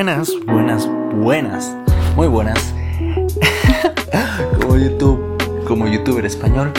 buenas, 0.00 0.32
buenas, 0.46 0.88
buenas, 1.14 1.76
muy 2.16 2.26
buenas. 2.26 2.72
como 4.58 4.78
YouTube, 4.78 5.64
como 5.68 5.86
youtuber 5.88 6.24
español, 6.24 6.72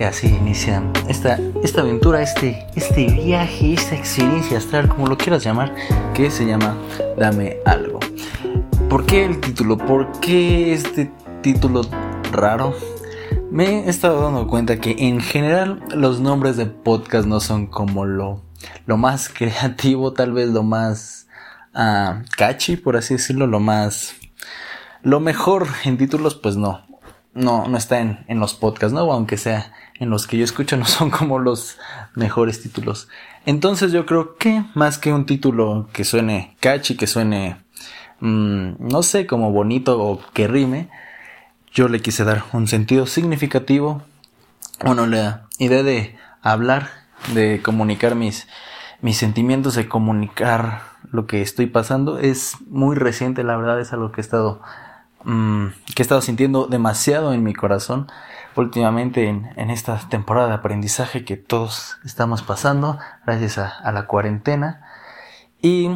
así 0.00 0.28
inicia 0.28 0.80
esta, 1.08 1.40
esta 1.64 1.80
aventura, 1.80 2.22
este, 2.22 2.68
este 2.76 3.06
viaje, 3.06 3.72
esta 3.72 3.96
experiencia 3.96 4.58
astral, 4.58 4.88
como 4.88 5.08
lo 5.08 5.18
quieras 5.18 5.42
llamar, 5.42 5.74
que 6.14 6.30
se 6.30 6.46
llama 6.46 6.76
Dame 7.18 7.56
algo. 7.64 7.98
¿Por 8.88 9.06
qué 9.06 9.24
el 9.24 9.40
título? 9.40 9.76
¿Por 9.76 10.12
qué 10.20 10.72
este 10.72 11.10
título 11.42 11.80
raro? 12.30 12.74
Me 13.50 13.86
he 13.86 13.88
estado 13.88 14.22
dando 14.22 14.46
cuenta 14.46 14.78
que 14.78 14.94
en 15.00 15.18
general 15.18 15.82
los 15.96 16.20
nombres 16.20 16.56
de 16.56 16.66
podcast 16.66 17.26
no 17.26 17.40
son 17.40 17.66
como 17.66 18.04
lo, 18.04 18.40
lo 18.86 18.96
más 18.96 19.28
creativo, 19.36 20.12
tal 20.12 20.32
vez 20.32 20.50
lo 20.50 20.62
más 20.62 21.27
uh, 21.74 22.22
catchy, 22.36 22.76
por 22.76 22.96
así 22.96 23.14
decirlo, 23.14 23.46
lo 23.46 23.60
más... 23.60 24.14
Lo 25.02 25.20
mejor 25.20 25.68
en 25.84 25.96
títulos, 25.96 26.34
pues 26.34 26.56
no. 26.56 26.86
No, 27.34 27.68
no 27.68 27.78
está 27.78 28.00
en, 28.00 28.24
en 28.26 28.40
los 28.40 28.54
podcasts, 28.54 28.92
¿no? 28.92 29.00
Aunque 29.12 29.36
sea 29.36 29.72
en 29.98 30.10
los 30.10 30.26
que 30.26 30.38
yo 30.38 30.44
escucho, 30.44 30.76
no 30.78 30.84
son 30.84 31.10
como 31.10 31.38
los 31.38 31.78
mejores 32.14 32.62
títulos. 32.62 33.08
Entonces 33.46 33.92
yo 33.92 34.06
creo 34.06 34.36
que 34.36 34.64
más 34.74 34.98
que 34.98 35.12
un 35.12 35.26
título 35.26 35.88
que 35.92 36.04
suene 36.04 36.56
catchy, 36.60 36.96
que 36.96 37.06
suene, 37.06 37.56
mmm, 38.20 38.72
no 38.78 39.02
sé, 39.02 39.26
como 39.26 39.52
bonito 39.52 40.00
o 40.00 40.20
que 40.32 40.48
rime, 40.48 40.88
yo 41.72 41.88
le 41.88 42.00
quise 42.00 42.24
dar 42.24 42.44
un 42.52 42.66
sentido 42.66 43.06
significativo, 43.06 44.02
bueno, 44.84 45.06
la 45.06 45.46
idea 45.58 45.82
de 45.82 46.16
hablar, 46.42 46.90
de 47.34 47.60
comunicar 47.62 48.14
mis, 48.14 48.46
mis 49.00 49.16
sentimientos, 49.16 49.74
de 49.74 49.88
comunicar 49.88 50.82
lo 51.10 51.26
que 51.26 51.42
estoy 51.42 51.66
pasando, 51.66 52.18
es 52.18 52.56
muy 52.68 52.96
reciente, 52.96 53.44
la 53.44 53.56
verdad 53.56 53.80
es 53.80 53.92
algo 53.92 54.12
que 54.12 54.20
he 54.20 54.22
estado, 54.22 54.60
mmm, 55.24 55.68
que 55.94 56.02
he 56.02 56.04
estado 56.04 56.20
sintiendo 56.20 56.66
demasiado 56.66 57.32
en 57.32 57.42
mi 57.42 57.54
corazón 57.54 58.08
últimamente 58.56 59.28
en, 59.28 59.50
en, 59.56 59.70
esta 59.70 60.00
temporada 60.08 60.48
de 60.48 60.54
aprendizaje 60.54 61.24
que 61.24 61.36
todos 61.36 61.98
estamos 62.04 62.42
pasando 62.42 62.98
gracias 63.24 63.56
a, 63.58 63.68
a 63.68 63.92
la 63.92 64.06
cuarentena. 64.06 64.82
Y 65.62 65.90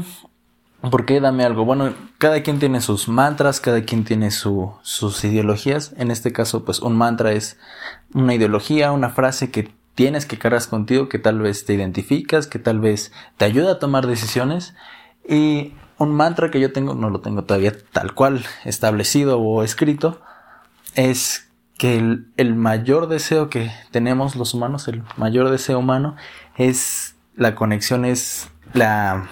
¿Por 0.90 1.06
qué 1.06 1.20
dame 1.20 1.44
algo? 1.44 1.64
Bueno, 1.64 1.94
cada 2.18 2.42
quien 2.42 2.58
tiene 2.58 2.80
sus 2.80 3.06
mantras, 3.06 3.60
cada 3.60 3.84
quien 3.84 4.02
tiene 4.02 4.32
su, 4.32 4.74
sus 4.82 5.22
ideologías. 5.22 5.94
En 5.96 6.10
este 6.10 6.32
caso, 6.32 6.64
pues 6.64 6.80
un 6.80 6.96
mantra 6.96 7.30
es 7.30 7.56
una 8.14 8.34
ideología, 8.34 8.90
una 8.90 9.10
frase 9.10 9.52
que 9.52 9.72
tienes 9.94 10.26
que 10.26 10.38
cargas 10.38 10.66
contigo, 10.66 11.08
que 11.08 11.18
tal 11.18 11.40
vez 11.40 11.64
te 11.64 11.74
identificas, 11.74 12.46
que 12.46 12.58
tal 12.58 12.80
vez 12.80 13.12
te 13.36 13.44
ayuda 13.44 13.72
a 13.72 13.78
tomar 13.78 14.06
decisiones. 14.06 14.74
Y 15.28 15.74
un 15.98 16.14
mantra 16.14 16.50
que 16.50 16.60
yo 16.60 16.72
tengo, 16.72 16.94
no 16.94 17.10
lo 17.10 17.20
tengo 17.20 17.44
todavía 17.44 17.72
tal 17.92 18.14
cual 18.14 18.44
establecido 18.64 19.38
o 19.40 19.62
escrito, 19.62 20.20
es 20.94 21.48
que 21.78 21.96
el, 22.36 22.54
mayor 22.54 23.08
deseo 23.08 23.50
que 23.50 23.70
tenemos 23.90 24.36
los 24.36 24.54
humanos, 24.54 24.88
el 24.88 25.02
mayor 25.16 25.50
deseo 25.50 25.78
humano, 25.78 26.16
es 26.56 27.16
la 27.34 27.54
conexión, 27.54 28.04
es 28.04 28.50
la 28.72 29.28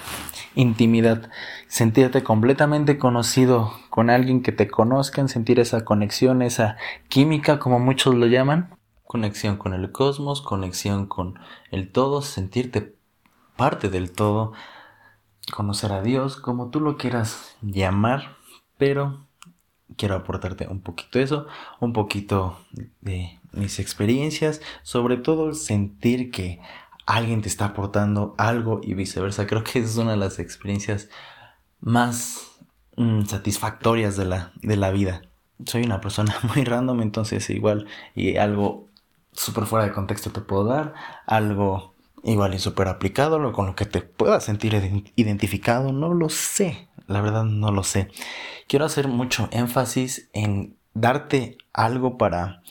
intimidad, 0.55 1.31
sentirte 1.69 2.23
completamente 2.23 2.99
conocido 2.99 3.73
con 3.89 4.11
alguien 4.11 4.43
que 4.43 4.53
te 4.53 4.69
conozcan, 4.69 5.29
sentir 5.29 5.61
esa 5.61 5.85
conexión, 5.85 6.43
esa 6.43 6.77
química 7.09 7.59
como 7.59 7.79
muchos 7.79 8.15
lo 8.15 8.27
llaman, 8.27 8.71
conexión 9.11 9.57
con 9.57 9.75
el 9.75 9.91
cosmos, 9.91 10.41
conexión 10.41 11.07
con 11.07 11.41
el 11.73 11.91
todo, 11.91 12.23
sentirte 12.23 12.95
parte 13.57 13.89
del 13.89 14.13
todo, 14.13 14.53
conocer 15.53 15.91
a 15.91 16.01
Dios, 16.01 16.37
como 16.37 16.71
tú 16.71 16.79
lo 16.79 16.97
quieras 16.97 17.57
llamar, 17.61 18.37
pero 18.79 19.27
quiero 19.97 20.15
aportarte 20.15 20.69
un 20.69 20.81
poquito 20.81 21.19
de 21.19 21.25
eso, 21.25 21.49
un 21.81 21.93
poquito 21.93 22.57
de 23.01 23.41
mis 23.51 23.81
experiencias, 23.81 24.63
sobre 24.85 25.17
todo 25.17 25.49
el 25.49 25.57
sentir 25.57 26.31
que 26.31 26.61
alguien 27.05 27.43
te 27.43 27.49
está 27.49 27.65
aportando 27.65 28.37
algo 28.39 28.81
y 28.81 28.95
viceversa. 28.95 29.49
Creo 29.49 29.65
que 29.65 29.81
es 29.81 29.97
una 29.97 30.13
de 30.13 30.19
las 30.19 30.39
experiencias 30.39 31.09
más 31.81 32.61
mm, 32.97 33.25
satisfactorias 33.25 34.17
de 34.17 34.27
la, 34.27 34.53
de 34.63 34.77
la 34.77 34.93
vida. 34.93 35.23
Soy 35.67 35.83
una 35.83 36.01
persona 36.01 36.33
muy 36.55 36.63
random, 36.63 37.03
entonces 37.03 37.51
igual 37.51 37.89
y 38.15 38.37
algo 38.37 38.89
súper 39.33 39.67
fuera 39.67 39.87
de 39.87 39.93
contexto 39.93 40.31
te 40.31 40.41
puedo 40.41 40.65
dar, 40.65 40.95
algo 41.27 41.95
igual 42.23 42.55
y 42.55 42.59
súper 42.59 42.89
aplicado, 42.89 43.53
con 43.53 43.67
lo 43.67 43.77
que 43.77 43.87
te 43.87 44.03
puedas 44.03 44.45
sentir 44.45 44.75
identificado, 45.17 45.93
no 45.93 46.15
lo 46.15 46.29
sé, 46.29 46.89
la 47.07 47.21
verdad 47.21 47.45
no 47.45 47.73
lo 47.73 47.83
sé. 47.83 48.09
Quiero 48.69 48.85
hacer 48.85 49.09
mucho 49.09 49.49
énfasis 49.53 50.29
en 50.33 50.77
darte 50.95 51.59
algo 51.73 52.19
para 52.19 52.63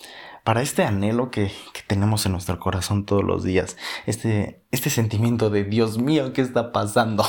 para 0.50 0.64
este 0.64 0.84
anhelo 0.84 1.30
que, 1.30 1.52
que, 1.74 1.84
tenemos 1.86 2.25
en 2.25 2.31
nuestro 2.31 2.59
corazón 2.59 3.06
todos 3.06 3.24
los 3.24 3.44
días, 3.44 3.78
este, 4.08 4.64
este 4.72 4.90
sentimiento 4.90 5.52
de 5.52 5.64
Dios 5.64 6.00
mío, 6.00 6.34
¿qué 6.34 6.42
está 6.42 6.72
pasando? 6.72 7.24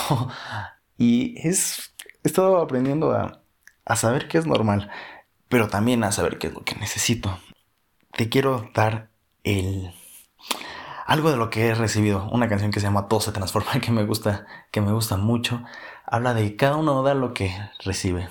y 0.97 1.35
es, 1.47 1.95
he 2.25 2.29
estado 2.29 2.57
aprendiendo 2.57 3.13
a, 3.13 3.43
a 3.85 3.97
saber 3.97 4.27
qué 4.27 4.39
es 4.39 4.47
normal, 4.47 4.91
pero 5.51 5.69
también 5.69 6.03
a 6.03 6.13
saber 6.13 6.39
qué 6.39 6.47
es 6.47 6.55
lo 6.55 6.63
que 6.63 6.77
necesito. 6.77 7.39
Te 8.13 8.31
quiero 8.31 8.71
dar 8.73 9.10
el 9.45 9.93
algo 11.11 11.33
de 11.33 11.37
lo 11.37 11.51
que 11.51 11.67
he 11.67 11.75
recibido, 11.75 12.29
una 12.31 12.49
canción 12.49 12.71
que 12.71 12.79
se 12.79 12.87
llama 12.87 13.09
Todo 13.09 13.21
se 13.21 13.33
transforma, 13.33 13.73
que 13.81 13.91
me 13.91 14.05
gusta, 14.05 14.47
que 14.71 14.81
me 14.81 14.93
gusta 14.93 15.17
mucho, 15.17 15.63
habla 16.07 16.35
de 16.35 16.55
cada 16.55 16.77
uno 16.77 17.03
da 17.03 17.15
lo 17.15 17.35
que 17.35 17.53
recibe. 17.85 18.29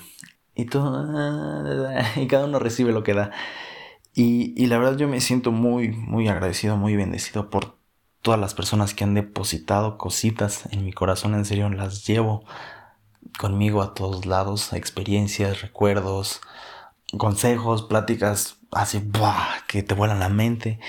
Y, 0.56 0.66
todo, 0.66 1.06
y 2.16 2.28
cada 2.28 2.46
uno 2.46 2.58
recibe 2.58 2.94
lo 2.94 3.04
que 3.04 3.14
da. 3.14 3.32
Y, 4.14 4.54
y, 4.62 4.68
la 4.68 4.78
verdad 4.78 4.98
yo 4.98 5.08
me 5.10 5.20
siento 5.20 5.52
muy, 5.52 5.90
muy 5.90 6.30
agradecido, 6.30 6.78
muy 6.78 6.96
bendecido 6.96 7.50
por 7.50 7.78
todas 8.22 8.40
las 8.40 8.54
personas 8.54 8.94
que 8.94 9.04
han 9.04 9.14
depositado 9.14 9.98
cositas 9.98 10.66
en 10.72 10.86
mi 10.86 10.94
corazón. 10.94 11.36
En 11.36 11.44
serio, 11.46 11.70
las 11.70 12.06
llevo 12.06 12.46
conmigo 13.38 13.82
a 13.82 13.94
todos 13.94 14.26
lados, 14.26 14.72
experiencias, 14.72 15.62
recuerdos, 15.62 16.42
consejos, 17.18 17.84
pláticas 17.84 18.58
así, 18.72 19.02
que 19.68 19.84
te 19.84 19.94
vuelan 19.94 20.20
la 20.20 20.30
mente. 20.30 20.80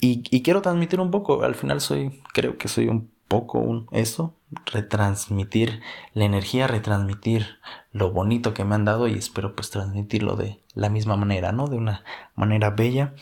Y, 0.00 0.24
y, 0.30 0.42
quiero 0.42 0.60
transmitir 0.60 1.00
un 1.00 1.10
poco, 1.10 1.42
al 1.42 1.54
final 1.54 1.80
soy, 1.80 2.22
creo 2.34 2.58
que 2.58 2.68
soy 2.68 2.88
un 2.88 3.10
poco 3.28 3.58
un 3.58 3.88
eso, 3.92 4.36
retransmitir 4.66 5.80
la 6.12 6.24
energía, 6.24 6.66
retransmitir 6.66 7.58
lo 7.92 8.12
bonito 8.12 8.54
que 8.54 8.64
me 8.64 8.74
han 8.74 8.84
dado 8.84 9.08
y 9.08 9.14
espero 9.14 9.56
pues 9.56 9.70
transmitirlo 9.70 10.36
de 10.36 10.60
la 10.74 10.90
misma 10.90 11.16
manera, 11.16 11.52
¿no? 11.52 11.66
De 11.66 11.76
una 11.76 12.04
manera 12.34 12.70
bella. 12.70 13.14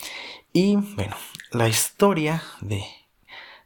Y 0.52 0.76
bueno, 0.76 1.16
la 1.52 1.68
historia 1.68 2.42
de, 2.60 2.84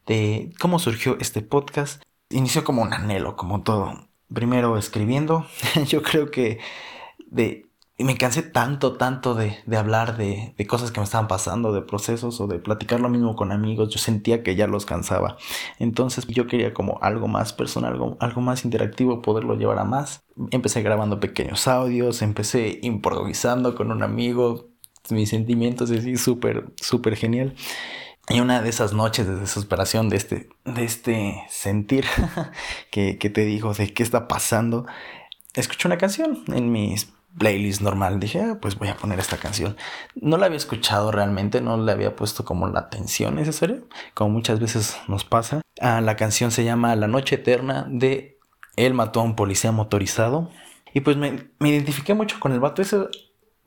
de 0.06 0.52
cómo 0.60 0.78
surgió 0.78 1.16
este 1.20 1.42
podcast 1.42 2.02
inició 2.30 2.64
como 2.64 2.82
un 2.82 2.92
anhelo, 2.92 3.36
como 3.36 3.62
todo. 3.62 4.08
Primero 4.32 4.76
escribiendo, 4.76 5.46
yo 5.86 6.02
creo 6.02 6.30
que 6.30 6.60
de 7.30 7.67
y 8.00 8.04
me 8.04 8.16
cansé 8.16 8.42
tanto, 8.42 8.96
tanto 8.96 9.34
de, 9.34 9.58
de 9.66 9.76
hablar 9.76 10.16
de, 10.16 10.54
de, 10.56 10.66
cosas 10.68 10.92
que 10.92 11.00
me 11.00 11.04
estaban 11.04 11.26
pasando, 11.26 11.72
de 11.72 11.82
procesos 11.82 12.40
o 12.40 12.46
de 12.46 12.60
platicar 12.60 13.00
lo 13.00 13.08
mismo 13.08 13.34
con 13.34 13.50
amigos. 13.50 13.92
Yo 13.92 13.98
sentía 13.98 14.44
que 14.44 14.54
ya 14.54 14.68
los 14.68 14.86
cansaba. 14.86 15.36
Entonces 15.80 16.24
yo 16.28 16.46
quería 16.46 16.72
como 16.72 17.00
algo 17.02 17.26
más 17.26 17.52
personal, 17.52 17.94
algo, 17.94 18.16
algo 18.20 18.40
más 18.40 18.64
interactivo, 18.64 19.20
poderlo 19.20 19.56
llevar 19.56 19.80
a 19.80 19.84
más. 19.84 20.22
Empecé 20.52 20.82
grabando 20.82 21.18
pequeños 21.18 21.66
audios, 21.66 22.22
empecé 22.22 22.78
improvisando 22.82 23.74
con 23.74 23.90
un 23.90 24.04
amigo. 24.04 24.68
Mis 25.10 25.30
sentimientos 25.30 25.90
así 25.90 26.16
súper, 26.16 26.66
súper 26.80 27.16
genial. 27.16 27.56
Y 28.28 28.38
una 28.38 28.62
de 28.62 28.68
esas 28.68 28.92
noches 28.92 29.26
de 29.26 29.34
desesperación, 29.34 30.08
de 30.08 30.18
este, 30.18 30.48
de 30.64 30.84
este 30.84 31.42
sentir 31.48 32.04
que, 32.92 33.18
que 33.18 33.28
te 33.28 33.44
digo 33.44 33.74
de 33.74 33.92
qué 33.92 34.04
está 34.04 34.28
pasando, 34.28 34.86
escuché 35.54 35.88
una 35.88 35.98
canción 35.98 36.44
en 36.46 36.70
mis 36.70 37.17
playlist 37.36 37.80
normal. 37.82 38.20
Dije, 38.20 38.40
ah, 38.40 38.58
pues 38.60 38.78
voy 38.78 38.88
a 38.88 38.96
poner 38.96 39.18
esta 39.18 39.36
canción. 39.36 39.76
No 40.14 40.36
la 40.36 40.46
había 40.46 40.56
escuchado 40.56 41.12
realmente, 41.12 41.60
no 41.60 41.76
le 41.76 41.92
había 41.92 42.16
puesto 42.16 42.44
como 42.44 42.68
la 42.68 42.80
atención 42.80 43.36
necesaria, 43.36 43.80
como 44.14 44.30
muchas 44.30 44.60
veces 44.60 44.96
nos 45.08 45.24
pasa. 45.24 45.60
Ah, 45.80 46.00
la 46.00 46.16
canción 46.16 46.50
se 46.50 46.64
llama 46.64 46.96
La 46.96 47.06
Noche 47.06 47.36
Eterna 47.36 47.86
de 47.88 48.38
Él 48.76 48.94
mató 48.94 49.20
a 49.20 49.24
un 49.24 49.36
policía 49.36 49.72
motorizado. 49.72 50.50
Y 50.94 51.00
pues 51.00 51.16
me, 51.16 51.50
me 51.58 51.68
identifiqué 51.68 52.14
mucho 52.14 52.40
con 52.40 52.52
el 52.52 52.60
vato. 52.60 52.82
Esa 52.82 53.08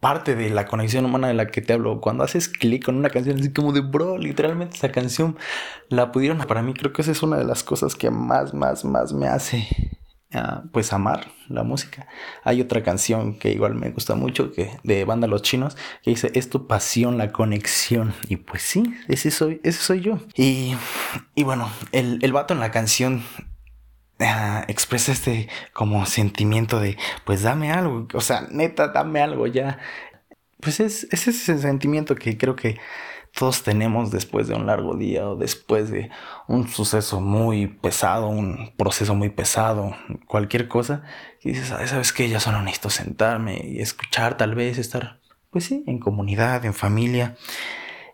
parte 0.01 0.35
de 0.35 0.49
la 0.49 0.65
conexión 0.65 1.05
humana 1.05 1.29
de 1.29 1.35
la 1.35 1.47
que 1.47 1.61
te 1.61 1.73
hablo. 1.73 2.01
Cuando 2.01 2.23
haces 2.23 2.49
clic 2.49 2.83
con 2.83 2.97
una 2.97 3.09
canción 3.09 3.39
así 3.39 3.53
como 3.53 3.71
de 3.71 3.81
bro, 3.81 4.17
literalmente 4.17 4.75
esa 4.75 4.91
canción 4.91 5.37
la 5.87 6.11
pudieron. 6.11 6.39
Para 6.39 6.63
mí 6.63 6.73
creo 6.73 6.91
que 6.91 7.03
esa 7.03 7.11
es 7.11 7.23
una 7.23 7.37
de 7.37 7.45
las 7.45 7.63
cosas 7.63 7.95
que 7.95 8.09
más, 8.09 8.53
más, 8.53 8.83
más 8.83 9.13
me 9.13 9.27
hace 9.27 9.67
pues 10.71 10.93
amar 10.93 11.31
la 11.49 11.63
música. 11.63 12.07
Hay 12.43 12.61
otra 12.61 12.83
canción 12.83 13.37
que 13.37 13.51
igual 13.51 13.75
me 13.75 13.89
gusta 13.89 14.15
mucho, 14.15 14.51
que 14.51 14.71
de 14.83 15.03
banda 15.03 15.27
Los 15.27 15.41
Chinos, 15.41 15.75
que 16.03 16.11
dice, 16.11 16.31
es 16.35 16.49
tu 16.49 16.67
pasión, 16.67 17.17
la 17.17 17.31
conexión. 17.31 18.13
Y 18.29 18.37
pues 18.37 18.61
sí, 18.61 18.83
ese 19.07 19.31
soy, 19.31 19.59
ese 19.63 19.81
soy 19.81 20.01
yo. 20.01 20.19
Y, 20.35 20.75
y 21.35 21.43
bueno, 21.43 21.69
el, 21.91 22.19
el 22.21 22.31
vato 22.31 22.53
en 22.53 22.61
la 22.61 22.71
canción 22.71 23.23
ah, 24.19 24.63
expresa 24.67 25.11
este 25.11 25.49
como 25.73 26.05
sentimiento 26.05 26.79
de, 26.79 26.97
pues 27.25 27.41
dame 27.43 27.71
algo, 27.71 28.07
o 28.13 28.21
sea, 28.21 28.47
neta, 28.49 28.89
dame 28.89 29.21
algo 29.21 29.47
ya. 29.47 29.79
Pues 30.61 30.79
es, 30.79 31.07
es 31.11 31.27
ese 31.27 31.57
sentimiento 31.57 32.15
que 32.15 32.37
creo 32.37 32.55
que 32.55 32.79
todos 33.33 33.63
tenemos 33.63 34.11
después 34.11 34.47
de 34.47 34.55
un 34.55 34.67
largo 34.67 34.95
día 34.95 35.27
o 35.27 35.35
después 35.35 35.89
de 35.89 36.11
un 36.47 36.67
suceso 36.67 37.21
muy 37.21 37.67
pesado, 37.67 38.27
un 38.27 38.73
proceso 38.77 39.15
muy 39.15 39.29
pesado, 39.29 39.95
cualquier 40.27 40.67
cosa, 40.67 41.03
y 41.41 41.49
dices, 41.49 41.67
¿sabes 41.67 42.13
qué? 42.13 42.29
Ya 42.29 42.39
solo 42.39 42.61
necesito 42.61 42.89
sentarme 42.89 43.61
y 43.65 43.79
escuchar, 43.79 44.37
tal 44.37 44.55
vez 44.55 44.77
estar, 44.77 45.21
pues 45.49 45.65
sí, 45.65 45.83
en 45.87 45.99
comunidad, 45.99 46.65
en 46.65 46.73
familia. 46.73 47.37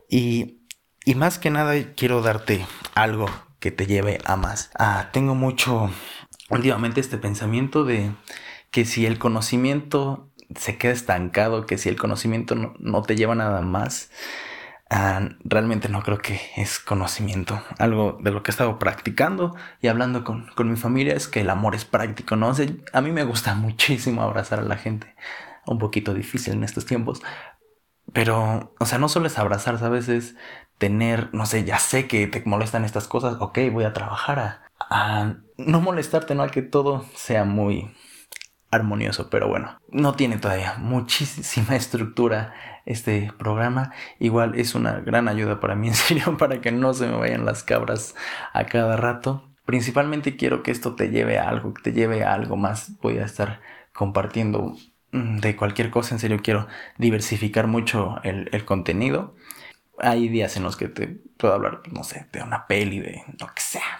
Y, 0.09 0.61
y 1.03 1.15
más 1.15 1.39
que 1.39 1.49
nada 1.49 1.73
quiero 1.95 2.21
darte 2.21 2.65
algo 2.95 3.27
que 3.59 3.71
te 3.71 3.87
lleve 3.87 4.19
a 4.25 4.35
más. 4.35 4.69
Ah, 4.77 5.09
tengo 5.11 5.35
mucho 5.35 5.89
últimamente 6.49 7.01
este 7.01 7.17
pensamiento 7.17 7.83
de 7.83 8.11
que 8.71 8.85
si 8.85 9.05
el 9.05 9.17
conocimiento 9.17 10.31
se 10.55 10.77
queda 10.77 10.93
estancado, 10.93 11.65
que 11.65 11.77
si 11.77 11.89
el 11.89 11.97
conocimiento 11.97 12.55
no, 12.55 12.75
no 12.79 13.01
te 13.01 13.15
lleva 13.15 13.35
nada 13.35 13.61
más, 13.61 14.11
Ah, 14.89 15.21
realmente 15.43 15.89
no 15.89 16.01
creo 16.01 16.17
que 16.17 16.39
es 16.55 16.79
conocimiento. 16.79 17.61
Algo 17.77 18.17
de 18.21 18.31
lo 18.31 18.41
que 18.41 18.51
he 18.51 18.53
estado 18.53 18.79
practicando 18.79 19.55
y 19.81 19.87
hablando 19.87 20.23
con, 20.23 20.49
mi 20.69 20.77
familia 20.77 21.13
es 21.13 21.27
que 21.27 21.41
el 21.41 21.49
amor 21.49 21.75
es 21.75 21.83
práctico, 21.83 22.37
¿no? 22.37 22.53
a 22.93 23.01
mí 23.01 23.11
me 23.11 23.23
gusta 23.25 23.53
muchísimo 23.55 24.21
abrazar 24.21 24.59
a 24.59 24.63
la 24.63 24.77
gente. 24.77 25.15
Un 25.65 25.79
poquito 25.79 26.13
difícil 26.13 26.53
en 26.53 26.63
estos 26.63 26.85
tiempos. 26.85 27.21
Pero, 28.13 28.73
o 28.79 28.85
sea, 28.85 28.99
no 28.99 29.09
solo 29.09 29.27
es 29.27 29.37
abrazar, 29.37 29.79
¿sabes? 29.79 30.07
Es 30.07 30.35
tener, 30.77 31.33
no 31.33 31.45
sé, 31.45 31.65
ya 31.65 31.79
sé 31.79 32.07
que 32.07 32.27
te 32.27 32.41
molestan 32.45 32.85
estas 32.85 33.07
cosas, 33.07 33.37
ok, 33.39 33.59
voy 33.71 33.83
a 33.83 33.93
trabajar 33.93 34.39
a, 34.39 34.61
a 34.79 35.35
no 35.57 35.81
molestarte, 35.81 36.35
¿no? 36.35 36.43
A 36.43 36.49
que 36.49 36.61
todo 36.61 37.05
sea 37.15 37.43
muy 37.43 37.93
armonioso, 38.71 39.29
pero 39.29 39.47
bueno, 39.47 39.79
no 39.89 40.15
tiene 40.15 40.37
todavía 40.37 40.75
muchísima 40.77 41.75
estructura 41.75 42.53
este 42.85 43.31
programa. 43.37 43.91
Igual 44.19 44.59
es 44.59 44.75
una 44.75 44.99
gran 44.99 45.27
ayuda 45.27 45.59
para 45.59 45.75
mí, 45.75 45.87
en 45.89 45.95
serio, 45.95 46.37
para 46.37 46.61
que 46.61 46.71
no 46.71 46.93
se 46.93 47.07
me 47.07 47.17
vayan 47.17 47.45
las 47.45 47.63
cabras 47.63 48.15
a 48.53 48.65
cada 48.65 48.97
rato. 48.97 49.43
Principalmente 49.65 50.37
quiero 50.37 50.63
que 50.63 50.71
esto 50.71 50.95
te 50.95 51.09
lleve 51.09 51.37
a 51.37 51.49
algo, 51.49 51.73
que 51.73 51.83
te 51.83 51.93
lleve 51.93 52.23
a 52.23 52.33
algo 52.33 52.55
más. 52.57 52.97
Voy 53.01 53.17
a 53.17 53.25
estar 53.25 53.61
compartiendo 53.93 54.75
mm, 55.11 55.39
de 55.39 55.55
cualquier 55.55 55.89
cosa, 55.89 56.15
en 56.15 56.19
serio 56.19 56.39
quiero 56.41 56.67
diversificar 56.97 57.67
mucho 57.67 58.17
el, 58.23 58.49
el 58.53 58.65
contenido. 58.65 59.35
Hay 59.99 60.29
días 60.29 60.55
en 60.57 60.63
los 60.63 60.77
que 60.77 60.87
te 60.89 61.07
puedo 61.07 61.53
hablar, 61.55 61.81
no 61.91 62.03
sé, 62.03 62.27
de 62.31 62.43
una 62.43 62.67
peli, 62.67 62.99
de 62.99 63.23
lo 63.39 63.47
que 63.47 63.61
sea. 63.61 63.99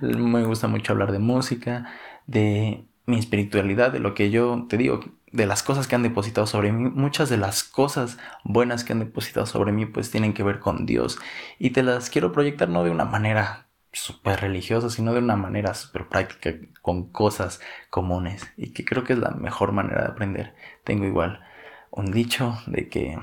me 0.00 0.44
gusta 0.44 0.68
mucho 0.68 0.92
hablar 0.92 1.10
de 1.12 1.18
música, 1.18 1.92
de 2.26 2.86
mi 3.12 3.18
espiritualidad, 3.18 3.92
de 3.92 3.98
lo 3.98 4.14
que 4.14 4.30
yo 4.30 4.64
te 4.70 4.78
digo, 4.78 5.00
de 5.32 5.44
las 5.44 5.62
cosas 5.62 5.86
que 5.86 5.94
han 5.94 6.02
depositado 6.02 6.46
sobre 6.46 6.72
mí, 6.72 6.88
muchas 6.88 7.28
de 7.28 7.36
las 7.36 7.62
cosas 7.62 8.16
buenas 8.42 8.84
que 8.84 8.94
han 8.94 9.00
depositado 9.00 9.44
sobre 9.44 9.70
mí 9.70 9.84
pues 9.84 10.10
tienen 10.10 10.32
que 10.32 10.42
ver 10.42 10.60
con 10.60 10.86
Dios 10.86 11.18
y 11.58 11.70
te 11.70 11.82
las 11.82 12.08
quiero 12.08 12.32
proyectar 12.32 12.70
no 12.70 12.84
de 12.84 12.90
una 12.90 13.04
manera 13.04 13.68
súper 13.92 14.40
religiosa, 14.40 14.88
sino 14.88 15.12
de 15.12 15.18
una 15.18 15.36
manera 15.36 15.74
súper 15.74 16.08
práctica, 16.08 16.54
con 16.80 17.12
cosas 17.12 17.60
comunes 17.90 18.50
y 18.56 18.72
que 18.72 18.86
creo 18.86 19.04
que 19.04 19.12
es 19.12 19.18
la 19.18 19.32
mejor 19.32 19.72
manera 19.72 20.04
de 20.04 20.08
aprender. 20.08 20.54
Tengo 20.82 21.04
igual 21.04 21.42
un 21.90 22.12
dicho 22.12 22.58
de 22.66 22.88
que 22.88 23.18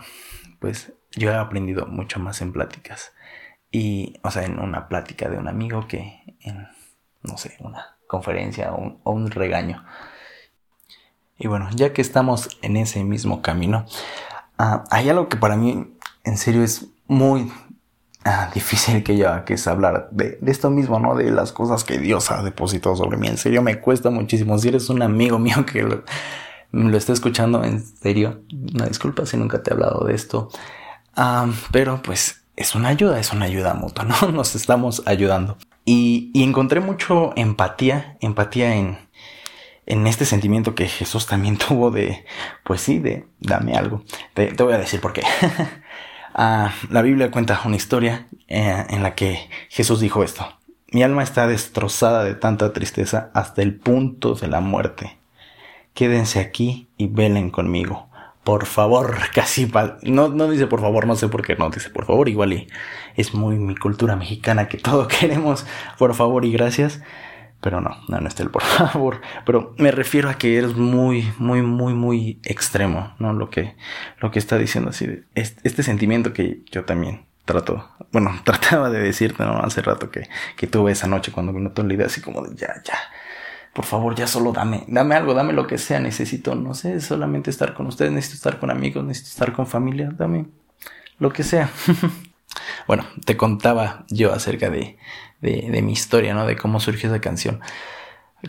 pues 0.59 0.93
yo 1.17 1.31
he 1.31 1.35
aprendido 1.35 1.87
mucho 1.87 2.19
más 2.19 2.43
en 2.43 2.53
pláticas 2.53 3.11
y, 3.71 4.19
o 4.21 4.29
sea, 4.29 4.43
en 4.43 4.59
una 4.59 4.87
plática 4.87 5.29
de 5.29 5.39
un 5.39 5.47
amigo 5.47 5.87
que 5.87 6.37
en, 6.41 6.67
no 7.23 7.37
sé, 7.37 7.57
una 7.59 7.97
conferencia 8.07 8.73
o 8.73 9.11
un, 9.11 9.31
regaño. 9.31 9.83
Y 11.37 11.47
bueno, 11.47 11.69
ya 11.73 11.93
que 11.93 12.01
estamos 12.01 12.57
en 12.61 12.77
ese 12.77 13.03
mismo 13.03 13.41
camino, 13.41 13.85
ah, 14.57 14.83
hay 14.89 15.09
algo 15.09 15.29
que 15.29 15.37
para 15.37 15.55
mí 15.55 15.95
en 16.23 16.37
serio 16.37 16.63
es 16.63 16.87
muy 17.07 17.51
ah, 18.25 18.49
difícil 18.53 19.03
que 19.03 19.17
ya 19.17 19.45
que 19.45 19.53
es 19.53 19.67
hablar 19.67 20.09
de, 20.11 20.39
esto 20.47 20.69
mismo, 20.69 20.99
¿no? 20.99 21.15
De 21.15 21.31
las 21.31 21.51
cosas 21.51 21.83
que 21.83 21.97
Dios 21.97 22.31
ha 22.31 22.43
depositado 22.43 22.95
sobre 22.95 23.17
mí. 23.17 23.27
En 23.27 23.37
serio 23.37 23.61
me 23.61 23.79
cuesta 23.79 24.09
muchísimo. 24.09 24.57
Si 24.57 24.67
eres 24.67 24.89
un 24.89 25.01
amigo 25.01 25.39
mío 25.39 25.65
que 25.65 25.83
lo, 25.83 26.03
lo 26.71 26.97
está 26.97 27.13
escuchando, 27.13 27.63
en 27.63 27.85
serio, 27.85 28.41
una 28.73 28.85
disculpa 28.85 29.25
si 29.25 29.37
nunca 29.37 29.63
te 29.63 29.71
he 29.71 29.73
hablado 29.73 30.05
de 30.05 30.15
esto. 30.15 30.49
Ah, 31.15 31.47
pero 31.71 32.01
pues 32.01 32.43
es 32.55 32.75
una 32.75 32.89
ayuda, 32.89 33.19
es 33.19 33.31
una 33.31 33.45
ayuda 33.45 33.73
mutua, 33.73 34.05
¿no? 34.05 34.31
Nos 34.31 34.55
estamos 34.55 35.03
ayudando. 35.05 35.57
Y, 35.91 36.29
encontré 36.35 36.81
mucho 36.81 37.33
empatía, 37.35 38.15
empatía 38.21 38.75
en, 38.75 38.99
en 39.87 40.05
este 40.05 40.23
sentimiento 40.23 40.75
que 40.75 40.87
Jesús 40.87 41.25
también 41.25 41.57
tuvo 41.67 41.89
de, 41.89 42.25
pues 42.63 42.81
sí, 42.81 42.99
de 42.99 43.25
dame 43.39 43.73
algo. 43.73 44.03
Te, 44.35 44.51
voy 44.51 44.73
a 44.73 44.77
decir 44.77 45.01
por 45.01 45.13
qué. 45.13 45.23
Ah, 46.41 46.71
la 46.91 47.01
Biblia 47.01 47.31
cuenta 47.31 47.59
una 47.65 47.75
historia 47.75 48.27
eh, 48.47 48.85
en 48.89 49.01
la 49.01 49.15
que 49.15 49.49
Jesús 49.67 49.99
dijo 49.99 50.23
esto. 50.23 50.47
Mi 50.91 51.01
alma 51.01 51.23
está 51.23 51.47
destrozada 51.47 52.23
de 52.23 52.35
tanta 52.35 52.71
tristeza 52.71 53.31
hasta 53.33 53.63
el 53.63 53.75
punto 53.75 54.35
de 54.35 54.47
la 54.47 54.61
muerte. 54.61 55.17
Quédense 55.95 56.39
aquí 56.39 56.87
y 56.97 57.07
velen 57.07 57.49
conmigo 57.49 58.08
por 58.43 58.65
favor, 58.65 59.17
casi 59.33 59.71
no, 60.03 60.29
no 60.29 60.49
dice 60.49 60.67
por 60.67 60.81
favor, 60.81 61.07
no 61.07 61.15
sé 61.15 61.27
por 61.27 61.45
qué 61.45 61.55
no 61.55 61.69
dice 61.69 61.89
por 61.89 62.05
favor, 62.05 62.29
igual 62.29 62.53
y 62.53 62.67
es 63.15 63.33
muy 63.33 63.57
mi 63.57 63.75
cultura 63.75 64.15
mexicana 64.15 64.67
que 64.67 64.77
todo 64.77 65.07
queremos 65.19 65.65
por 65.97 66.13
favor 66.13 66.45
y 66.45 66.51
gracias, 66.51 67.01
pero 67.61 67.81
no, 67.81 67.97
no, 68.07 68.19
no 68.19 68.27
está 68.27 68.43
el 68.43 68.49
por 68.49 68.63
favor, 68.91 69.21
pero 69.45 69.73
me 69.77 69.91
refiero 69.91 70.29
a 70.29 70.35
que 70.35 70.57
eres 70.57 70.75
muy, 70.75 71.31
muy, 71.37 71.61
muy, 71.61 71.93
muy 71.93 72.39
extremo, 72.43 73.13
¿no? 73.19 73.33
Lo 73.33 73.49
que, 73.49 73.75
lo 74.19 74.31
que 74.31 74.39
está 74.39 74.57
diciendo 74.57 74.91
así, 74.91 75.23
este, 75.35 75.61
este 75.67 75.83
sentimiento 75.83 76.33
que 76.33 76.61
yo 76.71 76.85
también 76.85 77.25
trato, 77.45 77.89
bueno, 78.11 78.39
trataba 78.43 78.89
de 78.89 78.99
decirte, 78.99 79.43
¿no? 79.43 79.59
Hace 79.59 79.81
rato 79.81 80.11
que, 80.11 80.29
que 80.55 80.67
tuve 80.67 80.91
esa 80.91 81.07
noche 81.07 81.31
cuando 81.31 81.51
me 81.51 81.59
notó 81.59 81.83
la 81.83 81.93
idea 81.93 82.05
así 82.05 82.21
como 82.21 82.41
de 82.43 82.55
ya, 82.55 82.81
ya, 82.83 82.97
por 83.79 83.85
favor, 83.85 84.13
ya 84.13 84.27
solo 84.27 84.51
dame, 84.51 84.83
dame 84.87 85.15
algo, 85.15 85.33
dame 85.33 85.53
lo 85.53 85.65
que 85.65 85.77
sea, 85.77 86.01
necesito, 86.01 86.53
no 86.53 86.73
sé, 86.73 86.99
solamente 86.99 87.49
estar 87.49 87.73
con 87.73 87.87
ustedes, 87.87 88.11
necesito 88.11 88.35
estar 88.35 88.59
con 88.59 88.71
amigos, 88.71 89.05
necesito 89.05 89.29
estar 89.29 89.53
con 89.53 89.67
familia, 89.67 90.11
dame 90.17 90.47
lo 91.17 91.31
que 91.31 91.43
sea. 91.43 91.69
bueno, 92.87 93.05
te 93.23 93.37
contaba 93.37 94.03
yo 94.09 94.33
acerca 94.33 94.69
de, 94.69 94.97
de, 95.39 95.81
mi 95.81 95.93
historia, 95.93 96.33
¿no? 96.33 96.45
De 96.45 96.57
cómo 96.57 96.81
surgió 96.81 97.07
esa 97.09 97.21
canción. 97.21 97.61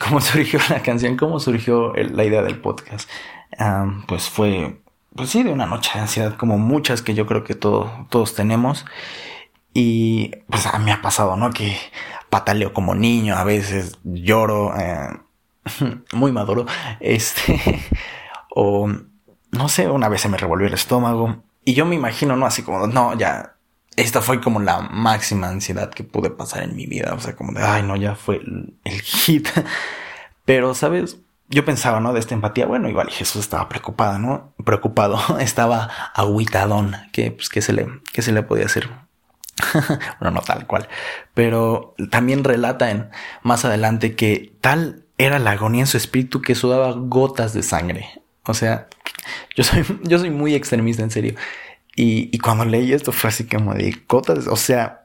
Cómo 0.00 0.20
surgió 0.20 0.58
la 0.68 0.82
canción, 0.82 1.16
cómo 1.16 1.38
surgió 1.38 1.94
la 1.94 2.24
idea 2.24 2.42
del 2.42 2.58
podcast. 2.60 3.08
pues 4.08 4.28
fue, 4.28 4.80
pues 5.14 5.30
sí, 5.30 5.44
de 5.44 5.52
una 5.52 5.66
noche 5.66 5.92
de 5.94 6.00
ansiedad, 6.00 6.36
como 6.38 6.58
muchas 6.58 7.02
que 7.02 7.14
yo 7.14 7.26
creo 7.26 7.44
que 7.44 7.54
todos 7.54 8.34
tenemos. 8.34 8.84
Y 9.72 10.32
pues 10.48 10.66
a 10.66 10.76
mí 10.80 10.86
me 10.86 10.92
ha 10.92 11.02
pasado, 11.02 11.36
¿no? 11.36 11.52
Que 11.52 11.76
pataleo 12.30 12.72
como 12.72 12.94
niño, 12.94 13.36
a 13.36 13.44
veces 13.44 13.98
lloro, 14.04 14.74
eh, 14.78 15.10
muy 16.12 16.32
maduro, 16.32 16.66
este, 17.00 17.60
o 18.54 18.88
no 19.52 19.68
sé, 19.68 19.88
una 19.88 20.08
vez 20.08 20.20
se 20.22 20.28
me 20.28 20.38
revolvió 20.38 20.66
el 20.66 20.74
estómago 20.74 21.42
y 21.64 21.74
yo 21.74 21.84
me 21.84 21.96
imagino, 21.96 22.36
¿no? 22.36 22.46
Así 22.46 22.62
como, 22.62 22.86
no, 22.86 23.16
ya, 23.18 23.56
esta 23.96 24.22
fue 24.22 24.40
como 24.40 24.60
la 24.60 24.80
máxima 24.80 25.48
ansiedad 25.48 25.90
que 25.90 26.04
pude 26.04 26.30
pasar 26.30 26.62
en 26.62 26.76
mi 26.76 26.86
vida, 26.86 27.12
o 27.14 27.20
sea, 27.20 27.36
como 27.36 27.52
de, 27.52 27.62
ay, 27.62 27.82
no, 27.82 27.96
ya 27.96 28.14
fue 28.14 28.36
el, 28.36 29.00
hit, 29.02 29.48
pero, 30.44 30.74
¿sabes? 30.74 31.18
Yo 31.48 31.64
pensaba, 31.64 31.98
¿no? 31.98 32.12
De 32.12 32.20
esta 32.20 32.34
empatía, 32.34 32.66
bueno, 32.66 32.88
igual 32.88 33.10
Jesús 33.10 33.42
estaba 33.42 33.68
preocupado, 33.68 34.18
¿no? 34.20 34.54
Preocupado, 34.64 35.38
estaba 35.40 35.90
aguitadón, 36.14 36.96
que, 37.12 37.32
pues, 37.32 37.48
¿qué 37.48 37.60
se 37.60 37.72
le, 37.72 37.88
qué 38.12 38.22
se 38.22 38.32
le 38.32 38.42
podía 38.42 38.66
hacer? 38.66 38.88
bueno, 40.20 40.30
no 40.34 40.40
tal 40.42 40.66
cual, 40.66 40.88
pero 41.34 41.94
también 42.10 42.44
relata 42.44 42.90
en, 42.90 43.10
más 43.42 43.64
adelante 43.64 44.14
que 44.14 44.52
tal 44.60 45.04
era 45.26 45.38
la 45.38 45.52
agonía 45.52 45.82
en 45.82 45.86
su 45.86 45.96
espíritu 45.96 46.40
que 46.40 46.54
sudaba 46.54 46.92
gotas 46.92 47.52
de 47.52 47.62
sangre. 47.62 48.22
O 48.46 48.54
sea, 48.54 48.88
yo 49.56 49.64
soy, 49.64 49.84
yo 50.02 50.18
soy 50.18 50.30
muy 50.30 50.54
extremista, 50.54 51.02
en 51.02 51.10
serio. 51.10 51.34
Y, 51.94 52.38
cuando 52.38 52.64
leí 52.64 52.92
esto 52.92 53.12
fue 53.12 53.28
así 53.28 53.46
como 53.46 53.74
de 53.74 53.94
gotas, 54.08 54.46
o 54.46 54.56
sea, 54.56 55.04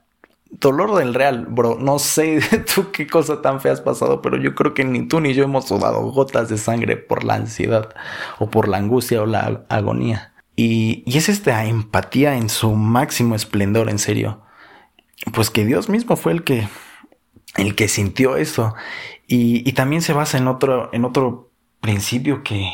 dolor 0.49 0.95
del 0.95 1.13
real, 1.13 1.45
bro. 1.49 1.77
No 1.79 1.99
sé 1.99 2.39
tú 2.75 2.91
qué 2.91 3.07
cosa 3.07 3.41
tan 3.41 3.59
fea 3.59 3.73
has 3.73 3.81
pasado, 3.81 4.21
pero 4.21 4.37
yo 4.37 4.55
creo 4.55 4.73
que 4.73 4.85
ni 4.85 5.05
tú 5.07 5.19
ni 5.19 5.33
yo 5.33 5.43
hemos 5.43 5.67
sudado 5.67 5.99
gotas 6.11 6.47
de 6.47 6.57
sangre 6.57 6.95
por 6.95 7.25
la 7.25 7.35
ansiedad 7.35 7.89
o 8.39 8.49
por 8.49 8.69
la 8.69 8.77
angustia 8.77 9.21
o 9.21 9.25
la 9.25 9.65
agonía. 9.67 10.33
Y, 10.55 11.03
y 11.05 11.17
es 11.17 11.27
esta 11.27 11.65
empatía 11.65 12.37
en 12.37 12.47
su 12.47 12.73
máximo 12.75 13.35
esplendor, 13.35 13.89
en 13.89 13.99
serio 13.99 14.44
pues 15.33 15.49
que 15.49 15.65
Dios 15.65 15.89
mismo 15.89 16.15
fue 16.15 16.31
el 16.31 16.43
que, 16.43 16.67
el 17.55 17.75
que 17.75 17.87
sintió 17.87 18.37
eso. 18.37 18.73
Y, 19.27 19.71
también 19.73 20.01
se 20.01 20.13
basa 20.13 20.37
en 20.37 20.47
otro, 20.47 20.89
en 20.93 21.03
otro 21.03 21.51
principio 21.81 22.43
que, 22.43 22.69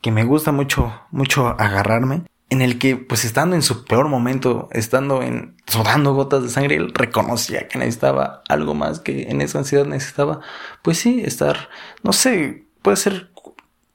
que 0.00 0.10
me 0.10 0.24
gusta 0.24 0.52
mucho, 0.52 0.94
mucho 1.10 1.48
agarrarme. 1.48 2.22
en 2.48 2.62
el 2.62 2.78
que, 2.78 2.96
pues 2.96 3.24
estando 3.24 3.54
en 3.54 3.62
su 3.62 3.84
peor 3.84 4.08
momento, 4.08 4.68
estando 4.72 5.22
en 5.22 5.56
sudando 5.66 6.14
gotas 6.14 6.42
de 6.42 6.48
sangre, 6.48 6.76
él 6.76 6.92
reconocía 6.94 7.68
que 7.68 7.78
necesitaba 7.78 8.42
algo 8.48 8.74
más, 8.74 8.98
que 9.00 9.30
en 9.30 9.40
esa 9.40 9.58
ansiedad 9.58 9.86
necesitaba, 9.86 10.40
pues 10.82 10.98
sí, 10.98 11.22
estar, 11.24 11.68
no 12.02 12.12
sé, 12.12 12.66
puede 12.82 12.96
ser 12.96 13.30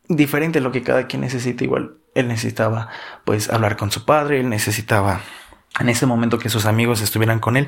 diferente 0.07 0.61
lo 0.61 0.71
que 0.71 0.83
cada 0.83 1.07
quien 1.07 1.21
necesita. 1.21 1.63
Igual, 1.63 1.97
él 2.13 2.27
necesitaba, 2.27 2.89
pues, 3.25 3.49
hablar 3.49 3.77
con 3.77 3.91
su 3.91 4.05
padre, 4.05 4.39
él 4.39 4.49
necesitaba 4.49 5.21
en 5.79 5.89
ese 5.89 6.05
momento 6.05 6.39
que 6.39 6.49
sus 6.49 6.65
amigos 6.65 7.01
estuvieran 7.01 7.39
con 7.39 7.57
él. 7.57 7.67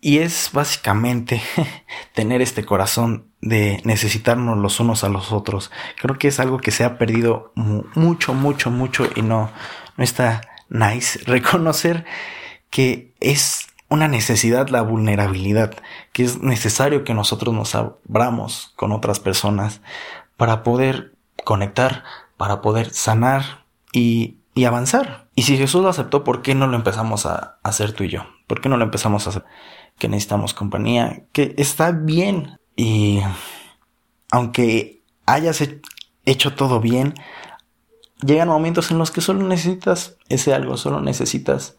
Y 0.00 0.18
es 0.18 0.50
básicamente 0.52 1.42
tener 2.14 2.40
este 2.40 2.64
corazón 2.64 3.26
de 3.40 3.80
necesitarnos 3.84 4.58
los 4.58 4.78
unos 4.80 5.02
a 5.04 5.08
los 5.08 5.32
otros. 5.32 5.70
Creo 6.00 6.18
que 6.18 6.28
es 6.28 6.38
algo 6.40 6.58
que 6.58 6.70
se 6.70 6.84
ha 6.84 6.98
perdido 6.98 7.52
mucho, 7.54 8.34
mucho, 8.34 8.70
mucho 8.70 9.08
y 9.16 9.22
no, 9.22 9.50
no 9.96 10.04
está 10.04 10.42
nice 10.68 11.18
reconocer 11.26 12.04
que 12.70 13.14
es 13.20 13.68
una 13.88 14.06
necesidad 14.06 14.68
la 14.68 14.82
vulnerabilidad, 14.82 15.74
que 16.12 16.24
es 16.24 16.42
necesario 16.42 17.04
que 17.04 17.14
nosotros 17.14 17.54
nos 17.54 17.74
abramos 17.74 18.72
con 18.76 18.92
otras 18.92 19.18
personas 19.18 19.80
para 20.36 20.62
poder 20.62 21.14
conectar, 21.44 22.04
para 22.36 22.60
poder 22.60 22.90
sanar 22.90 23.64
y, 23.92 24.36
y 24.54 24.66
avanzar. 24.66 25.27
Y 25.38 25.42
si 25.42 25.56
Jesús 25.56 25.84
lo 25.84 25.88
aceptó, 25.88 26.24
¿por 26.24 26.42
qué 26.42 26.56
no 26.56 26.66
lo 26.66 26.74
empezamos 26.74 27.24
a 27.24 27.60
hacer 27.62 27.92
tú 27.92 28.02
y 28.02 28.08
yo? 28.08 28.26
¿Por 28.48 28.60
qué 28.60 28.68
no 28.68 28.76
lo 28.76 28.82
empezamos 28.82 29.24
a 29.24 29.30
hacer? 29.30 29.44
Que 29.96 30.08
necesitamos 30.08 30.52
compañía, 30.52 31.26
que 31.30 31.54
está 31.58 31.92
bien. 31.92 32.58
Y 32.74 33.20
aunque 34.32 35.04
hayas 35.26 35.62
hecho 36.24 36.54
todo 36.56 36.80
bien, 36.80 37.14
llegan 38.20 38.48
momentos 38.48 38.90
en 38.90 38.98
los 38.98 39.12
que 39.12 39.20
solo 39.20 39.46
necesitas 39.46 40.16
ese 40.28 40.54
algo, 40.54 40.76
solo 40.76 41.00
necesitas 41.00 41.76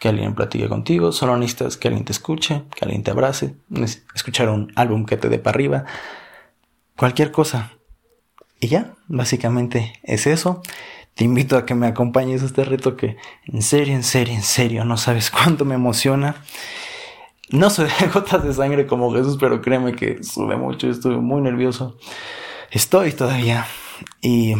que 0.00 0.08
alguien 0.08 0.34
platique 0.34 0.70
contigo, 0.70 1.12
solo 1.12 1.36
necesitas 1.36 1.76
que 1.76 1.88
alguien 1.88 2.06
te 2.06 2.12
escuche, 2.12 2.64
que 2.74 2.86
alguien 2.86 3.02
te 3.02 3.10
abrace, 3.10 3.56
escuchar 4.14 4.48
un 4.48 4.72
álbum 4.74 5.04
que 5.04 5.18
te 5.18 5.28
dé 5.28 5.38
para 5.38 5.54
arriba, 5.54 5.84
cualquier 6.96 7.30
cosa. 7.30 7.72
Y 8.58 8.68
ya, 8.68 8.94
básicamente 9.06 10.00
es 10.02 10.26
eso. 10.26 10.62
Te 11.14 11.24
invito 11.24 11.56
a 11.56 11.66
que 11.66 11.74
me 11.74 11.86
acompañes 11.86 12.42
a 12.42 12.46
este 12.46 12.64
reto 12.64 12.96
que 12.96 13.16
en 13.44 13.62
serio, 13.62 13.94
en 13.94 14.02
serio, 14.02 14.34
en 14.34 14.42
serio, 14.42 14.84
no 14.84 14.96
sabes 14.96 15.30
cuánto 15.30 15.64
me 15.64 15.74
emociona. 15.74 16.36
No 17.50 17.68
soy 17.70 17.88
de 18.00 18.06
gotas 18.12 18.44
de 18.44 18.54
sangre 18.54 18.86
como 18.86 19.12
Jesús, 19.12 19.36
pero 19.38 19.60
créeme 19.60 19.94
que 19.94 20.22
sube 20.22 20.56
mucho, 20.56 20.88
estuve 20.88 21.16
muy 21.16 21.42
nervioso. 21.42 21.96
Estoy 22.70 23.12
todavía. 23.12 23.66
Y 24.20 24.54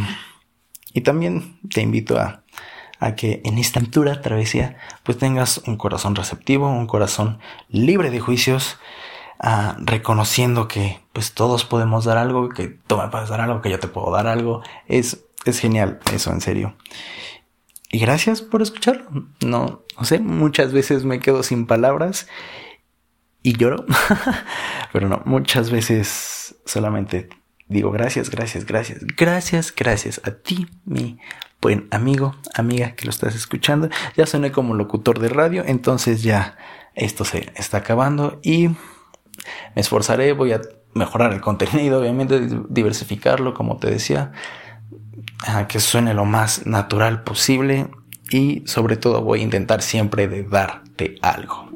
y 0.92 1.02
también 1.02 1.58
te 1.72 1.80
invito 1.80 2.18
a, 2.18 2.42
a 3.00 3.14
que 3.14 3.40
en 3.44 3.58
esta 3.58 3.80
altura, 3.80 4.20
travesía, 4.20 4.76
pues 5.02 5.18
tengas 5.18 5.62
un 5.66 5.76
corazón 5.76 6.14
receptivo, 6.14 6.68
un 6.68 6.86
corazón 6.86 7.38
libre 7.68 8.10
de 8.10 8.20
juicios, 8.20 8.78
uh, 9.42 9.72
reconociendo 9.78 10.68
que 10.68 11.00
pues 11.12 11.32
todos 11.32 11.64
podemos 11.64 12.04
dar 12.04 12.18
algo, 12.18 12.48
que 12.50 12.68
tú 12.86 12.96
me 12.96 13.08
puedes 13.08 13.28
dar 13.28 13.40
algo, 13.40 13.62
que 13.62 13.70
yo 13.70 13.78
te 13.78 13.88
puedo 13.88 14.10
dar 14.10 14.26
algo. 14.26 14.62
Es, 14.86 15.24
es 15.44 15.58
genial 15.58 16.00
eso, 16.12 16.32
en 16.32 16.40
serio. 16.40 16.76
Y 17.90 17.98
gracias 17.98 18.40
por 18.40 18.62
escucharlo. 18.62 19.28
No, 19.44 19.82
no 19.98 20.04
sé, 20.04 20.18
muchas 20.18 20.72
veces 20.72 21.04
me 21.04 21.20
quedo 21.20 21.42
sin 21.42 21.66
palabras 21.66 22.28
y 23.42 23.56
lloro, 23.56 23.84
pero 24.92 25.08
no, 25.08 25.22
muchas 25.24 25.70
veces 25.70 26.56
solamente 26.64 27.28
digo 27.68 27.90
gracias, 27.90 28.30
gracias, 28.30 28.66
gracias, 28.66 29.00
gracias, 29.16 29.74
gracias 29.74 30.20
a 30.24 30.32
ti, 30.32 30.68
mi 30.84 31.18
buen 31.60 31.88
amigo, 31.90 32.36
amiga 32.54 32.94
que 32.94 33.04
lo 33.04 33.10
estás 33.10 33.34
escuchando. 33.34 33.88
Ya 34.16 34.26
soné 34.26 34.52
como 34.52 34.74
locutor 34.74 35.18
de 35.18 35.28
radio, 35.28 35.64
entonces 35.66 36.22
ya 36.22 36.56
esto 36.94 37.24
se 37.24 37.52
está 37.56 37.78
acabando 37.78 38.40
y 38.42 38.68
me 38.68 38.76
esforzaré, 39.76 40.32
voy 40.32 40.52
a 40.52 40.60
mejorar 40.94 41.32
el 41.32 41.40
contenido, 41.40 42.00
obviamente 42.00 42.48
diversificarlo, 42.68 43.54
como 43.54 43.78
te 43.78 43.90
decía, 43.90 44.32
a 45.46 45.66
que 45.68 45.80
suene 45.80 46.14
lo 46.14 46.24
más 46.24 46.66
natural 46.66 47.22
posible 47.22 47.88
y 48.30 48.62
sobre 48.66 48.96
todo 48.96 49.22
voy 49.22 49.40
a 49.40 49.44
intentar 49.44 49.82
siempre 49.82 50.28
de 50.28 50.44
darte 50.44 51.16
algo. 51.22 51.70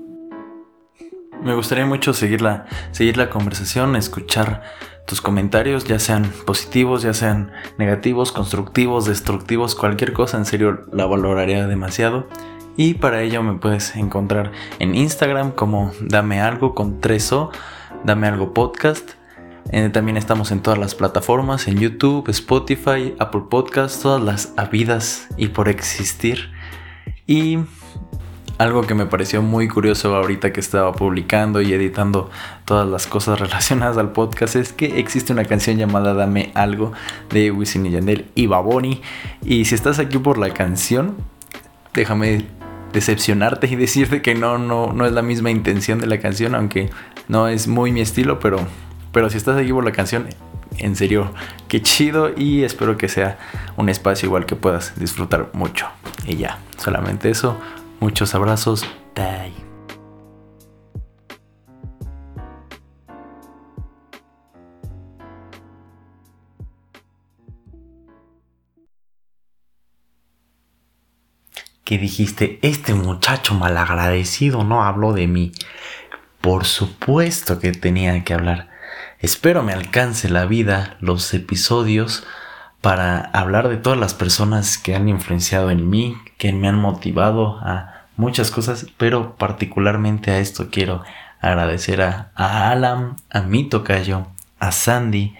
Me 1.42 1.54
gustaría 1.54 1.86
mucho 1.86 2.14
seguir 2.14 2.42
la, 2.42 2.66
seguir 2.92 3.16
la 3.16 3.28
conversación, 3.28 3.94
escuchar 3.94 4.62
tus 5.06 5.20
comentarios, 5.20 5.84
ya 5.84 5.98
sean 5.98 6.32
positivos, 6.46 7.02
ya 7.02 7.14
sean 7.14 7.52
negativos, 7.78 8.32
constructivos, 8.32 9.04
destructivos, 9.06 9.74
cualquier 9.74 10.12
cosa, 10.12 10.38
en 10.38 10.46
serio 10.46 10.86
la 10.92 11.06
valoraría 11.06 11.66
demasiado. 11.66 12.26
Y 12.76 12.94
para 12.94 13.22
ello 13.22 13.42
me 13.42 13.58
puedes 13.58 13.96
encontrar 13.96 14.52
en 14.78 14.94
Instagram 14.94 15.52
como 15.52 15.92
Dame 16.00 16.40
Algo 16.40 16.74
con 16.74 17.00
3O, 17.00 17.50
Dame 18.04 18.26
Algo 18.26 18.52
Podcast. 18.52 19.12
También 19.92 20.16
estamos 20.16 20.52
en 20.52 20.60
todas 20.60 20.78
las 20.78 20.94
plataformas, 20.94 21.68
en 21.68 21.78
YouTube, 21.78 22.28
Spotify, 22.28 23.14
Apple 23.18 23.42
Podcast, 23.50 24.00
todas 24.00 24.22
las 24.22 24.52
habidas 24.56 25.26
y 25.36 25.48
por 25.48 25.68
existir. 25.68 26.50
Y 27.26 27.58
algo 28.58 28.82
que 28.82 28.94
me 28.94 29.06
pareció 29.06 29.42
muy 29.42 29.68
curioso 29.68 30.14
ahorita 30.16 30.52
que 30.52 30.60
estaba 30.60 30.92
publicando 30.92 31.60
y 31.60 31.72
editando 31.72 32.30
todas 32.64 32.88
las 32.88 33.06
cosas 33.06 33.38
relacionadas 33.40 33.98
al 33.98 34.12
podcast 34.12 34.56
es 34.56 34.72
que 34.72 34.98
existe 34.98 35.32
una 35.32 35.44
canción 35.44 35.76
llamada 35.76 36.14
Dame 36.14 36.52
Algo 36.54 36.92
de 37.30 37.50
Wisin 37.50 37.86
y 37.86 37.90
Yandel 37.90 38.26
y 38.34 38.46
Baboni. 38.46 39.02
Y 39.44 39.64
si 39.66 39.74
estás 39.74 39.98
aquí 39.98 40.18
por 40.18 40.38
la 40.38 40.50
canción, 40.50 41.16
déjame 41.92 42.46
decepcionarte 42.92 43.66
y 43.66 43.76
decirte 43.76 44.22
que 44.22 44.34
no, 44.34 44.58
no, 44.58 44.92
no 44.92 45.04
es 45.04 45.12
la 45.12 45.22
misma 45.22 45.50
intención 45.50 45.98
de 45.98 46.06
la 46.06 46.18
canción, 46.18 46.54
aunque 46.54 46.88
no 47.28 47.48
es 47.48 47.68
muy 47.68 47.92
mi 47.92 48.00
estilo, 48.00 48.38
pero, 48.38 48.60
pero 49.16 49.30
si 49.30 49.38
estás 49.38 49.56
aquí 49.56 49.72
por 49.72 49.82
la 49.82 49.92
canción, 49.92 50.28
en 50.76 50.94
serio, 50.94 51.32
qué 51.68 51.80
chido 51.80 52.32
y 52.36 52.64
espero 52.64 52.98
que 52.98 53.08
sea 53.08 53.38
un 53.78 53.88
espacio 53.88 54.26
igual 54.26 54.44
que 54.44 54.56
puedas 54.56 54.92
disfrutar 55.00 55.48
mucho. 55.54 55.88
Y 56.26 56.36
ya, 56.36 56.58
solamente 56.76 57.30
eso. 57.30 57.58
Muchos 57.98 58.34
abrazos. 58.34 58.84
Bye. 59.14 59.54
¿Qué 71.84 71.96
dijiste? 71.96 72.58
Este 72.60 72.92
muchacho 72.92 73.54
malagradecido 73.54 74.62
no 74.62 74.84
habló 74.84 75.14
de 75.14 75.26
mí. 75.26 75.52
Por 76.42 76.66
supuesto 76.66 77.58
que 77.58 77.72
tenía 77.72 78.22
que 78.22 78.34
hablar. 78.34 78.75
Espero 79.20 79.62
me 79.62 79.72
alcance 79.72 80.28
la 80.28 80.44
vida, 80.44 80.98
los 81.00 81.32
episodios, 81.32 82.24
para 82.82 83.18
hablar 83.32 83.68
de 83.68 83.78
todas 83.78 83.98
las 83.98 84.12
personas 84.12 84.76
que 84.76 84.94
han 84.94 85.08
influenciado 85.08 85.70
en 85.70 85.88
mí, 85.88 86.18
que 86.36 86.52
me 86.52 86.68
han 86.68 86.76
motivado 86.76 87.58
a 87.62 88.04
muchas 88.16 88.50
cosas, 88.50 88.86
pero 88.98 89.36
particularmente 89.36 90.30
a 90.30 90.38
esto 90.38 90.68
quiero 90.70 91.02
agradecer 91.40 92.02
a, 92.02 92.30
Alan, 92.34 93.16
a 93.30 93.40
mi 93.40 93.64
tocayo, 93.64 94.26
a 94.58 94.70
Sandy, 94.70 95.34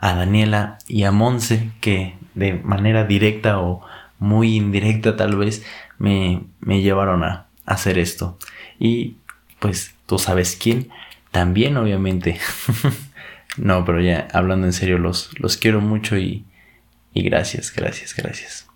a 0.00 0.14
Daniela 0.14 0.78
y 0.86 1.04
a 1.04 1.10
Monse 1.10 1.70
que 1.80 2.16
de 2.34 2.54
manera 2.54 3.04
directa 3.04 3.60
o 3.60 3.82
muy 4.18 4.56
indirecta 4.56 5.16
tal 5.16 5.36
vez 5.36 5.64
me, 5.98 6.42
me 6.60 6.82
llevaron 6.82 7.24
a 7.24 7.46
hacer 7.64 7.98
esto. 7.98 8.38
Y 8.78 9.16
pues 9.58 9.94
tú 10.06 10.18
sabes 10.18 10.56
quién, 10.60 10.90
también 11.30 11.78
obviamente. 11.78 12.38
no, 13.56 13.84
pero 13.84 14.00
ya 14.00 14.28
hablando 14.32 14.66
en 14.66 14.72
serio, 14.72 14.98
los, 14.98 15.38
los 15.38 15.56
quiero 15.56 15.80
mucho 15.80 16.16
y, 16.16 16.44
y 17.12 17.22
gracias, 17.22 17.72
gracias, 17.74 18.14
gracias. 18.14 18.71